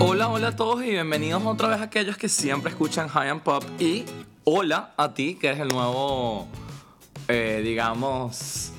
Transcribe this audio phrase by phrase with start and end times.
[0.00, 3.42] Hola, hola a todos y bienvenidos otra vez a aquellos que siempre escuchan High and
[3.42, 4.04] Pop y
[4.44, 6.46] hola a ti que eres el nuevo,
[7.26, 8.70] eh, digamos,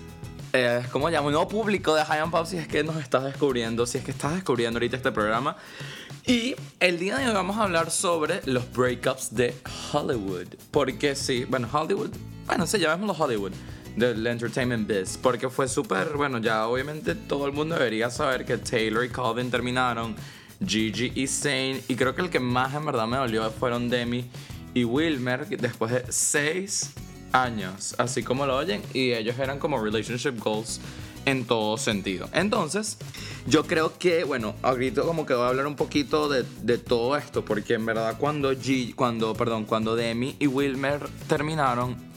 [0.54, 1.28] eh, ¿cómo llamo?
[1.28, 4.06] Un nuevo público de High and Pop si es que nos estás descubriendo, si es
[4.06, 5.58] que estás descubriendo ahorita este programa.
[6.26, 9.54] Y el día de hoy vamos a hablar sobre los breakups de
[9.92, 10.48] Hollywood.
[10.72, 12.12] Porque sí, bueno, Hollywood,
[12.46, 13.52] bueno, se llamémoslo Hollywood
[13.98, 18.58] del entertainment biz porque fue súper bueno ya obviamente todo el mundo debería saber que
[18.58, 20.16] Taylor y Calvin terminaron
[20.66, 24.26] Gigi y Zane y creo que el que más en verdad me dolió fueron Demi
[24.74, 26.92] y Wilmer después de seis
[27.32, 30.82] años así como lo oyen y ellos eran como relationship goals
[31.26, 32.98] en todo sentido entonces
[33.46, 37.16] yo creo que bueno ahorita como que voy a hablar un poquito de, de todo
[37.18, 42.10] esto porque en verdad cuando G, cuando perdón cuando Demi y Wilmer terminaron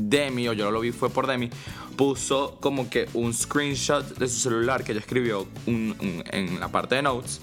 [0.00, 1.50] Demi, o yo lo vi, fue por Demi,
[1.96, 7.02] puso como que un screenshot de su celular que ella escribió en la parte de
[7.02, 7.40] notes.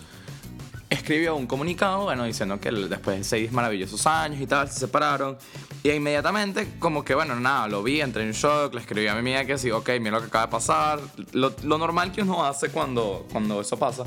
[1.05, 5.37] Escribió un comunicado, bueno, diciendo que después de seis maravillosos años y tal, se separaron.
[5.83, 9.19] Y inmediatamente, como que, bueno, nada, lo vi, entré en shock, le escribí a mi
[9.19, 10.99] amiga que sí, ok, mira lo que acaba de pasar.
[11.33, 14.03] Lo, normal que uno hace cuando, cuando eso pasa.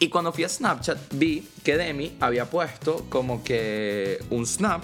[0.00, 4.82] Y cuando fui a Snapchat, vi que Demi había puesto como que un snap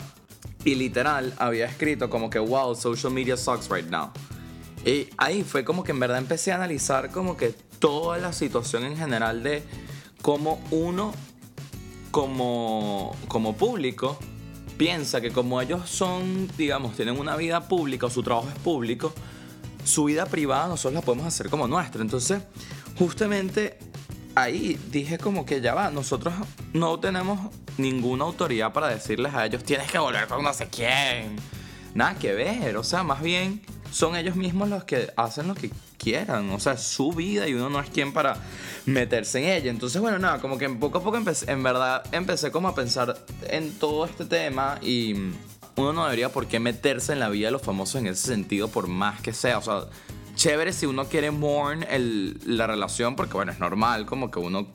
[0.64, 4.12] y literal había escrito como que, wow, social media sucks right now.
[4.86, 7.48] Y ahí fue como que en verdad empecé a analizar como que
[7.80, 9.64] toda la situación en general de
[10.22, 11.12] cómo uno
[12.12, 14.16] como, como público
[14.77, 19.12] piensa que como ellos son, digamos, tienen una vida pública o su trabajo es público,
[19.84, 22.02] su vida privada nosotros la podemos hacer como nuestra.
[22.02, 22.42] Entonces,
[22.98, 23.78] justamente
[24.34, 26.34] ahí dije como que ya va, nosotros
[26.72, 27.40] no tenemos
[27.78, 31.36] ninguna autoridad para decirles a ellos tienes que volver con no sé quién.
[31.94, 35.70] Nada que ver, o sea, más bien son ellos mismos los que hacen lo que
[36.03, 38.36] quieran, o sea, su vida y uno no es quien para
[38.86, 39.70] meterse en ella.
[39.70, 43.25] Entonces, bueno, nada, como que poco a poco empecé, en verdad empecé como a pensar
[43.48, 45.14] en todo este tema y
[45.77, 48.68] uno no debería por qué meterse en la vida de los famosos en ese sentido,
[48.68, 49.85] por más que sea, o sea,
[50.35, 54.67] chévere si uno quiere mourn el, la relación, porque bueno, es normal, como que uno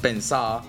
[0.00, 0.62] pensaba.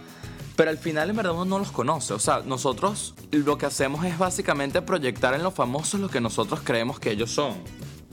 [0.56, 2.14] Pero al final en verdad uno no los conoce.
[2.14, 6.62] O sea, nosotros lo que hacemos es básicamente proyectar en los famosos lo que nosotros
[6.64, 7.56] creemos que ellos son.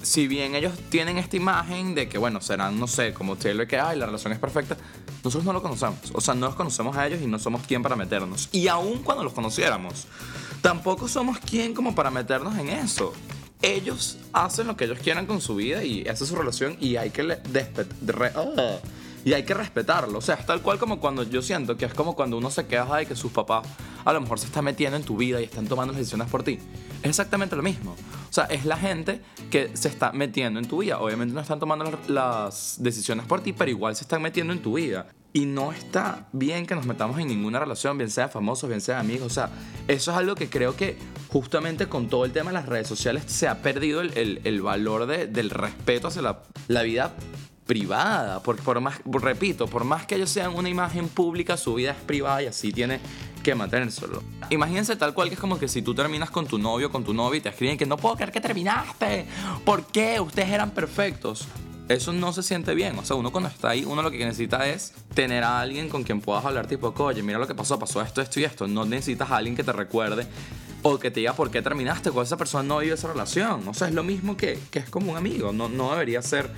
[0.03, 3.79] Si bien ellos tienen esta imagen de que, bueno, serán, no sé, como Taylor, que,
[3.79, 4.77] ay, la relación es perfecta,
[5.25, 5.99] nosotros no lo conocemos.
[6.13, 8.49] O sea, no los conocemos a ellos y no somos quien para meternos.
[8.53, 10.07] Y aun cuando los conociéramos,
[10.63, 13.13] tampoco somos quien como para meternos en eso
[13.63, 16.97] ellos hacen lo que ellos quieran con su vida y esa es su relación y
[16.97, 17.23] hay que
[18.35, 18.79] ah,
[19.25, 20.19] y hay que respetarlo.
[20.19, 22.67] O sea, es tal cual como cuando yo siento que es como cuando uno se
[22.67, 23.67] queja de que sus papás
[24.05, 26.43] a lo mejor se están metiendo en tu vida y están tomando las decisiones por
[26.43, 26.59] ti.
[27.03, 27.93] Es exactamente lo mismo.
[27.93, 29.21] O sea, es la gente
[29.51, 30.99] que se está metiendo en tu vida.
[30.99, 34.75] Obviamente no están tomando las decisiones por ti, pero igual se están metiendo en tu
[34.75, 35.09] vida.
[35.33, 38.99] Y no está bien que nos metamos en ninguna relación, bien sea famosos, bien sea
[38.99, 39.27] amigos.
[39.27, 39.51] O sea,
[39.87, 40.97] eso es algo que creo que
[41.29, 45.07] justamente con todo el tema de las redes sociales se ha perdido el, el, valor
[45.07, 47.15] de, del respeto hacia la, la vida
[47.69, 48.43] privada.
[48.43, 51.99] Porque por más, repito, por más que ellos sean una imagen pública, su vida es
[51.99, 52.99] privada y así tiene
[53.45, 54.25] que mantenérselo.
[54.51, 57.15] Imagínense tal cual que es como que si tú terminas con tu novio, con tu
[57.15, 59.27] novia y te escriben que no puedo creer que terminaste.
[59.65, 60.19] ¿Por qué?
[60.19, 61.47] Ustedes eran perfectos
[61.89, 62.99] eso no se siente bien.
[62.99, 66.05] O sea, uno cuando está ahí, uno lo que necesita es tener a alguien con
[66.05, 68.69] quien puedas hablar, tipo, oye, mira lo que pasó, pasó esto, esto y esto.
[68.69, 70.27] No necesitas a alguien que te recuerde
[70.83, 73.67] o que te diga por qué terminaste con esa persona, no vive esa relación.
[73.67, 75.53] O sea, es lo mismo que, que es como un amigo.
[75.53, 76.51] No, no debería ser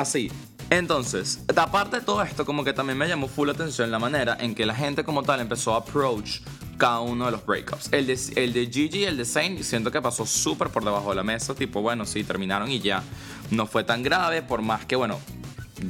[0.00, 0.30] así.
[0.70, 4.54] Entonces, aparte de todo esto, como que también me llamó full atención la manera en
[4.54, 6.40] que la gente como tal empezó a approach
[6.76, 7.92] cada uno de los breakups.
[7.92, 11.10] El de, el de Gigi y el de Saint siento que pasó súper por debajo
[11.10, 13.02] de la mesa, tipo, bueno, sí, terminaron y ya.
[13.50, 15.18] No fue tan grave, por más que, bueno,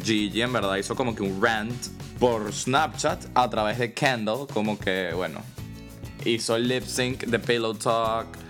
[0.02, 1.74] Gigi en verdad hizo como que un rant
[2.18, 5.40] por Snapchat a través de Kendall, como que, bueno,
[6.24, 8.47] hizo el lip sync de Pillow Talk.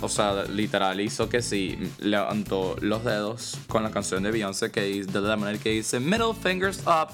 [0.00, 4.82] O sea, literal hizo que sí, levantó los dedos con la canción de Beyoncé que
[4.82, 7.08] dice, de la manera que dice Middle Fingers Up,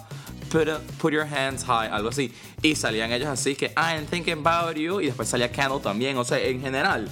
[0.50, 0.68] put,
[0.98, 2.32] put your hands high, algo así.
[2.62, 5.00] Y salían ellos así que I'm thinking about you.
[5.00, 6.16] Y después salía Kendall también.
[6.16, 7.08] O sea, en general,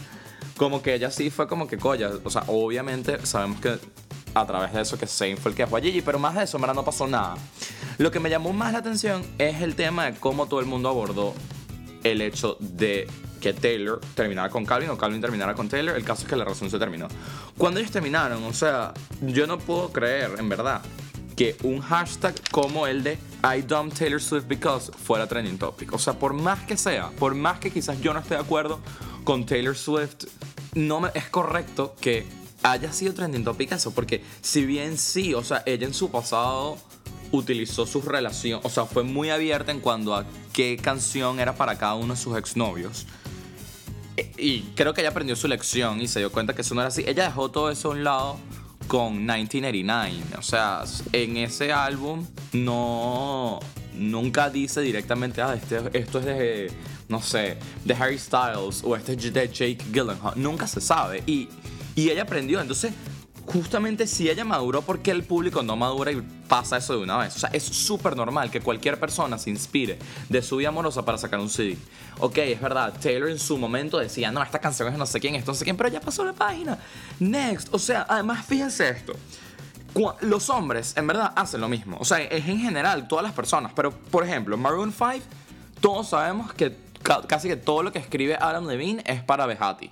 [0.56, 2.10] como que ella sí fue como que colla.
[2.22, 3.78] O sea, obviamente sabemos que
[4.34, 6.44] a través de eso que Zayn fue el que fue a Gigi, pero más de
[6.44, 7.34] eso, no pasó nada.
[7.98, 10.88] Lo que me llamó más la atención es el tema de cómo todo el mundo
[10.88, 11.34] abordó
[12.05, 13.06] el hecho de
[13.43, 15.97] que Taylor terminara con Calvin o Calvin terminara con Taylor.
[15.97, 17.09] El caso es que la razón se terminó.
[17.59, 20.81] Cuando ellos terminaron, o sea, yo no puedo creer, en verdad,
[21.37, 25.93] que un hashtag como el de I dump Taylor Swift because fuera trending topic.
[25.93, 28.79] O sea, por más que sea, por más que quizás yo no esté de acuerdo
[29.25, 30.27] con Taylor Swift,
[30.75, 32.25] no me, es correcto que
[32.62, 36.79] haya sido trending topic eso, porque si bien sí, o sea, ella en su pasado
[37.33, 41.77] utilizó su relación, o sea, fue muy abierta en cuanto a qué canción era para
[41.77, 43.06] cada uno de sus exnovios.
[44.37, 46.88] Y creo que ella aprendió su lección y se dio cuenta que eso no era
[46.88, 47.05] así.
[47.06, 48.38] Ella dejó todo eso a un lado
[48.88, 50.37] con 1989.
[50.38, 53.61] O sea, en ese álbum no.
[53.94, 56.73] Nunca dice directamente, ah, este, esto es de,
[57.09, 60.32] no sé, de Harry Styles o este es de Jake Gyllenhaal.
[60.37, 61.23] Nunca se sabe.
[61.26, 61.49] Y,
[61.94, 62.61] y ella aprendió.
[62.61, 62.93] Entonces,
[63.47, 67.17] justamente si ella maduró, ¿por qué el público no madura y pasa eso de una
[67.19, 67.37] vez?
[67.37, 69.99] O sea, es súper normal que cualquier persona se inspire
[70.29, 71.77] de su vida amorosa para sacar un CD.
[72.21, 75.35] Ok, es verdad, Taylor en su momento decía, no, esta canción es no sé quién,
[75.35, 76.79] esto no sé quién, pero ya pasó la página.
[77.19, 77.69] Next.
[77.73, 79.12] O sea, además, fíjense esto.
[80.23, 81.99] Los hombres, en verdad, hacen lo mismo.
[82.00, 83.73] O sea, es en general todas las personas.
[83.77, 85.25] Pero, por ejemplo, Maroon 5,
[85.83, 89.91] todos sabemos que ca- casi que todo lo que escribe Adam Levine es para Behati.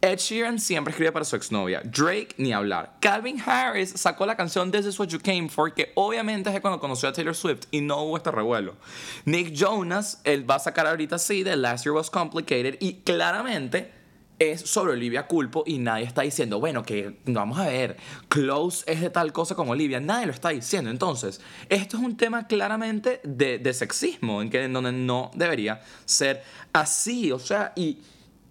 [0.00, 1.80] Ed Sheeran siempre escribe para su exnovia.
[1.84, 2.96] Drake, ni hablar.
[3.00, 6.80] Calvin Harris sacó la canción This Is What You Came For, que obviamente es cuando
[6.80, 8.76] conoció a Taylor Swift y no hubo este revuelo.
[9.24, 13.92] Nick Jonas, él va a sacar ahorita sí de Last Year Was Complicated y claramente
[14.38, 17.96] es sobre Olivia Culpo y nadie está diciendo, bueno, que vamos a ver,
[18.28, 20.90] Close es de tal cosa con Olivia, nadie lo está diciendo.
[20.90, 25.82] Entonces, esto es un tema claramente de, de sexismo, en, que, en donde no debería
[26.04, 26.42] ser
[26.72, 27.98] así, o sea, y,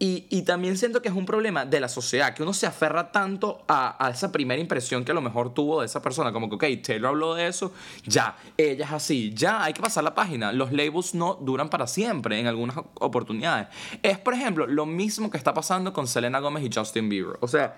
[0.03, 3.09] y, y también siento que es un problema de la sociedad, que uno se aferra
[3.09, 6.49] tanto a, a esa primera impresión que a lo mejor tuvo de esa persona, como
[6.49, 7.71] que, ok, Taylor habló de eso,
[8.03, 10.51] ya, ella es así, ya, hay que pasar la página.
[10.51, 13.69] Los labels no duran para siempre en algunas oportunidades.
[14.01, 17.37] Es, por ejemplo, lo mismo que está pasando con Selena Gomez y Justin Bieber.
[17.39, 17.77] O sea,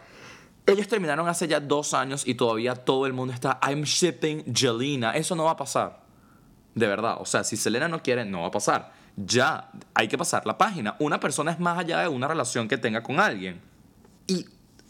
[0.66, 5.12] ellos terminaron hace ya dos años y todavía todo el mundo está, I'm shipping Jelena.
[5.12, 6.02] Eso no va a pasar.
[6.74, 7.18] De verdad.
[7.20, 9.05] O sea, si Selena no quiere, no va a pasar.
[9.18, 10.96] Ya, hay que pasar la página.
[11.00, 13.62] Una persona es más allá de una relación que tenga con alguien.
[14.28, 14.46] Y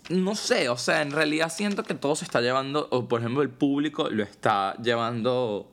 [0.10, 3.42] no sé, o sea, en realidad siento que todo se está llevando, o por ejemplo
[3.42, 5.72] el público lo está llevando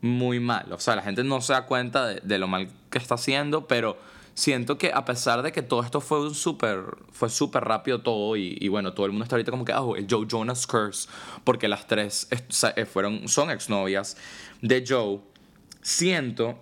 [0.00, 0.72] muy mal.
[0.72, 3.96] O sea, la gente no se da cuenta de, lo mal que está haciendo, pero
[4.34, 8.36] siento que a pesar de que todo esto fue un súper, fue súper rápido todo
[8.36, 11.08] y, y bueno, todo el mundo está ahorita como que, ah, el Joe Jonas Curse,
[11.44, 14.16] porque las tres eh, fueron, son exnovias
[14.60, 15.20] de Joe,
[15.80, 16.58] siento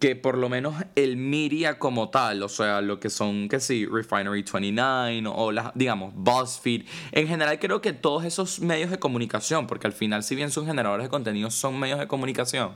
[0.00, 3.84] que por lo menos el media como tal, o sea, lo que son, que sí,
[3.84, 9.66] Refinery 29 o las, digamos, BuzzFeed, en general creo que todos esos medios de comunicación,
[9.66, 12.72] porque al final si bien son generadores de contenido, son medios de comunicación,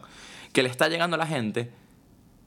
[0.53, 1.71] que le está llegando a la gente,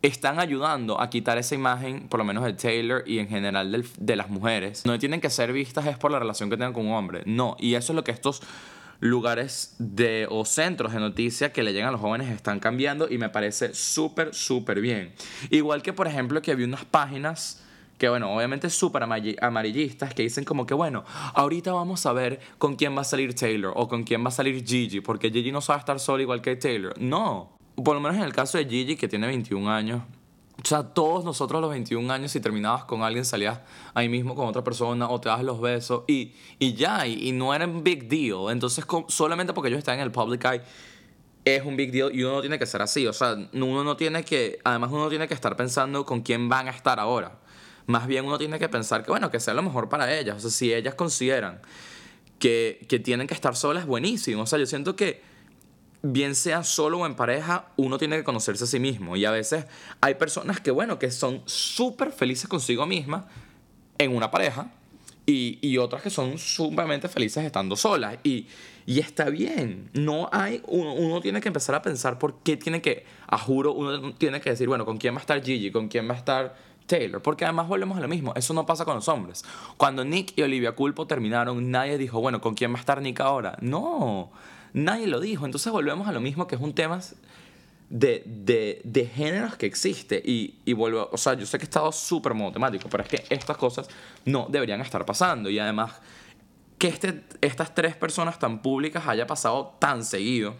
[0.04, 4.16] están ayudando a quitar esa imagen, por lo menos de Taylor y en general de
[4.16, 4.86] las mujeres.
[4.86, 7.24] No tienen que ser vistas es por la relación que tengan con un hombre.
[7.26, 8.44] No, y eso es lo que estos
[9.00, 13.18] lugares de o centros de noticias que le llegan a los jóvenes están cambiando y
[13.18, 15.14] me parece súper, súper bien.
[15.50, 17.64] Igual que, por ejemplo, que vi unas páginas
[17.98, 21.04] que, bueno, obviamente súper amarilli- amarillistas que dicen como que, bueno,
[21.34, 24.32] ahorita vamos a ver con quién va a salir Taylor o con quién va a
[24.32, 26.94] salir Gigi, porque Gigi no sabe estar sola igual que Taylor.
[27.00, 30.04] No, por lo menos en el caso de Gigi, que tiene 21 años,
[30.64, 33.60] o sea, todos nosotros a los 21 años, si terminabas con alguien, salías
[33.94, 37.32] ahí mismo con otra persona o te das los besos y, y ya, y, y
[37.32, 38.50] no era un big deal.
[38.50, 40.62] Entonces, solamente porque ellos están en el public eye,
[41.46, 43.06] es un big deal y uno no tiene que ser así.
[43.06, 46.68] O sea, uno no tiene que, además uno tiene que estar pensando con quién van
[46.68, 47.38] a estar ahora.
[47.86, 50.38] Más bien uno tiene que pensar que, bueno, que sea lo mejor para ellas.
[50.38, 51.62] O sea, si ellas consideran
[52.40, 54.42] que, que tienen que estar solas, buenísimo.
[54.42, 55.22] O sea, yo siento que
[56.12, 59.16] bien sea solo o en pareja, uno tiene que conocerse a sí mismo.
[59.16, 59.66] Y a veces
[60.02, 63.26] hay personas que, bueno, que son súper felices consigo mismas
[63.98, 64.72] en una pareja
[65.26, 68.18] y, y otras que son sumamente felices estando solas.
[68.24, 68.48] Y,
[68.86, 69.90] y está bien.
[69.94, 73.74] No hay, uno, uno tiene que empezar a pensar por qué tiene que, a juro,
[73.74, 75.72] uno tiene que decir, bueno, ¿con quién va a estar Gigi?
[75.72, 77.22] ¿Con quién va a estar Taylor?
[77.22, 78.34] Porque además volvemos a lo mismo.
[78.36, 79.44] Eso no pasa con los hombres.
[79.76, 83.20] Cuando Nick y Olivia Culpo terminaron, nadie dijo, bueno, ¿con quién va a estar Nick
[83.20, 83.58] ahora?
[83.60, 84.32] No.
[84.78, 85.46] Nadie lo dijo.
[85.46, 87.00] Entonces volvemos a lo mismo, que es un tema
[87.90, 90.22] de, de, de géneros que existe.
[90.24, 93.24] Y, y vuelvo, o sea, yo sé que he estado súper monotemático, pero es que
[93.30, 93.88] estas cosas
[94.26, 95.50] no deberían estar pasando.
[95.50, 95.94] Y además,
[96.78, 100.54] que este, estas tres personas tan públicas haya pasado tan seguido,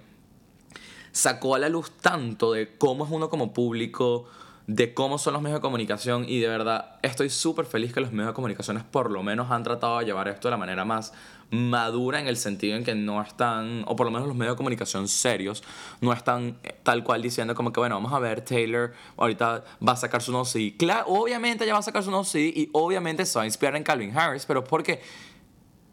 [1.12, 4.28] sacó a la luz tanto de cómo es uno como público,
[4.68, 8.12] de cómo son los medios de comunicación y de verdad estoy súper feliz que los
[8.12, 11.14] medios de comunicación por lo menos han tratado de llevar esto de la manera más
[11.52, 14.58] madura en el sentido en que no están, o por lo menos los medios de
[14.58, 15.64] comunicación serios,
[16.02, 19.94] no están eh, tal cual diciendo como que bueno, vamos a ver, Taylor ahorita va
[19.94, 20.76] a sacar su nuevo CD.
[20.76, 23.78] Claro, obviamente ella va a sacar su nuevo CD y obviamente se va a inspirar
[23.78, 25.02] en Calvin Harris, pero porque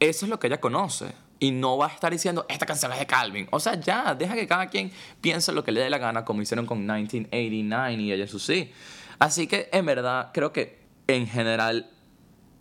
[0.00, 1.14] eso es lo que ella conoce.
[1.44, 3.46] Y no va a estar diciendo, esta canción es de Calvin.
[3.50, 6.40] O sea, ya, deja que cada quien piense lo que le dé la gana, como
[6.40, 8.72] hicieron con 1989 y ella sí.
[9.18, 11.90] Así que, en verdad, creo que en general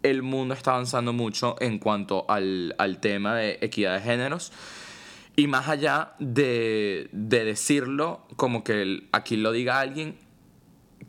[0.04, 4.52] el mundo está avanzando mucho en cuanto al, al tema de equidad de géneros.
[5.38, 10.18] Y más allá de, de decirlo, como que aquí lo diga alguien,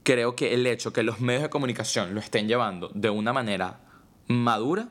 [0.04, 3.80] creo que el hecho que los medios de comunicación lo estén llevando de una manera
[4.28, 4.90] madura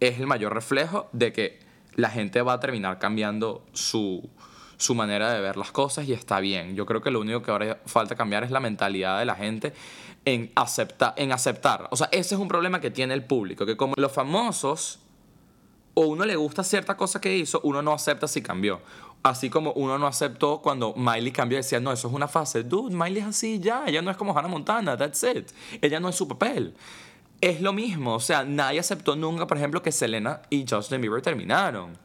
[0.00, 1.64] es el mayor reflejo de que
[1.96, 4.28] la gente va a terminar cambiando su,
[4.76, 6.74] su manera de ver las cosas y está bien.
[6.76, 9.72] Yo creo que lo único que ahora falta cambiar es la mentalidad de la gente
[10.24, 11.88] en, acepta, en aceptar.
[11.90, 15.00] O sea, ese es un problema que tiene el público, que como los famosos
[15.94, 18.80] o uno le gusta cierta cosa que hizo, uno no acepta si cambió.
[19.22, 22.62] Así como uno no aceptó cuando Miley cambió y decía, no, eso es una fase.
[22.62, 25.50] Dude, Miley es así ya, ella no es como Hannah Montana, that's it.
[25.80, 26.74] Ella no es su papel.
[27.44, 31.20] Es lo mismo, o sea, nadie aceptó nunca, por ejemplo, que Selena y Justin Bieber
[31.20, 31.98] terminaron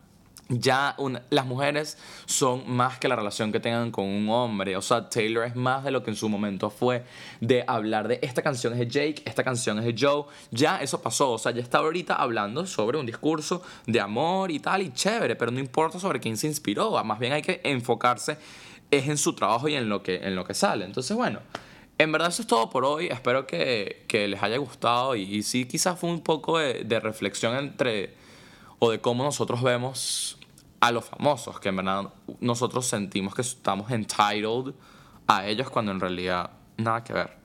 [0.50, 0.98] ya
[1.30, 4.76] las mujeres son más que la relación que tengan con un hombre.
[4.76, 7.06] O sea, Taylor es más de lo que en su momento fue
[7.40, 10.26] de hablar de esta canción es de Jake, esta canción es de Joe.
[10.52, 11.32] Ya eso pasó.
[11.32, 15.38] O sea, ya está ahorita hablando sobre un discurso de amor y tal, y chévere,
[15.38, 17.02] pero no importa sobre quién se inspiró.
[17.06, 18.38] Más bien hay que enfocarse
[18.92, 20.84] es en su trabajo y en lo que, en lo que sale.
[20.84, 21.40] Entonces, bueno.
[22.00, 23.08] En verdad eso es todo por hoy.
[23.08, 28.16] Espero que, les haya gustado y, sí quizás fue un poco de, de reflexión entre
[28.80, 30.38] o de cómo nosotros vemos
[30.80, 34.74] a los famosos, que en verdad nosotros sentimos que estamos entitled
[35.28, 37.39] a ellos cuando en realidad nada que ver.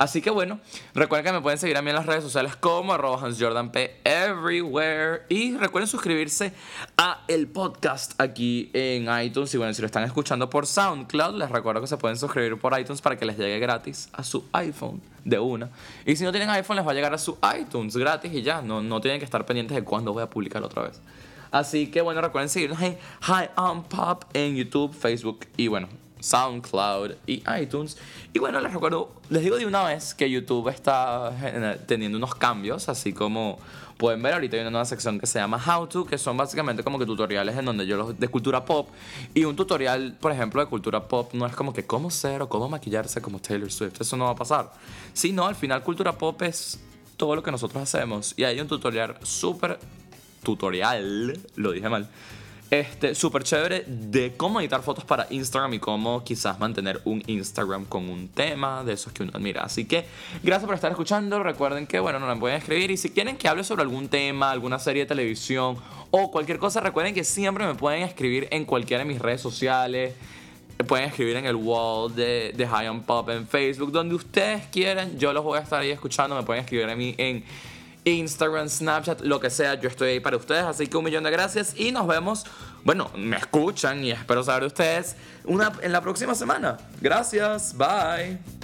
[0.00, 0.60] Así que bueno,
[0.94, 5.24] recuerden que me pueden seguir a mí en las redes sociales como arroba HansJordanP everywhere.
[5.28, 6.54] Y recuerden suscribirse
[6.96, 9.52] a el podcast aquí en iTunes.
[9.52, 12.80] Y bueno, si lo están escuchando por SoundCloud, les recuerdo que se pueden suscribir por
[12.80, 15.68] iTunes para que les llegue gratis a su iPhone de una.
[16.06, 18.62] Y si no tienen iPhone, les va a llegar a su iTunes gratis y ya.
[18.62, 21.02] No, no tienen que estar pendientes de cuándo voy a publicar otra vez.
[21.50, 22.96] Así que bueno, recuerden seguirnos en
[23.56, 25.88] on Pop en YouTube, Facebook y bueno,
[26.20, 27.96] SoundCloud y iTunes.
[28.32, 31.32] Y bueno, les recuerdo, les digo de una vez que YouTube está
[31.86, 33.58] teniendo unos cambios, así como
[34.00, 36.82] pueden ver ahorita hay una nueva sección que se llama How To, que son básicamente
[36.82, 38.88] como que tutoriales en donde yo los de cultura pop
[39.34, 42.48] y un tutorial, por ejemplo, de cultura pop no es como que cómo ser o
[42.48, 44.72] cómo maquillarse como Taylor Swift, eso no va a pasar.
[45.12, 46.80] Sí, no, al final cultura pop es
[47.18, 49.78] todo lo que nosotros hacemos y hay un tutorial súper
[50.42, 52.08] tutorial, lo dije mal,
[52.70, 57.84] este, súper chévere de cómo editar fotos para Instagram y cómo quizás mantener un Instagram
[57.84, 59.62] con un tema de esos que uno admira.
[59.62, 60.04] Así que
[60.42, 61.42] gracias por estar escuchando.
[61.42, 64.78] Recuerden que, bueno, nos pueden escribir y si quieren que hable sobre algún tema, alguna
[64.78, 65.78] serie de televisión
[66.12, 70.14] o cualquier cosa, recuerden que siempre me pueden escribir en cualquiera de mis redes sociales.
[70.86, 75.18] Pueden escribir en el wall de, de High on Pop en Facebook, donde ustedes quieran.
[75.18, 76.36] Yo los voy a estar ahí escuchando.
[76.36, 77.44] Me pueden escribir a mí en
[78.04, 80.64] Instagram, Snapchat, lo que sea, yo estoy ahí para ustedes.
[80.64, 82.44] Así que un millón de gracias y nos vemos.
[82.84, 86.78] Bueno, me escuchan y espero saber de ustedes una, en la próxima semana.
[87.00, 88.59] Gracias, bye.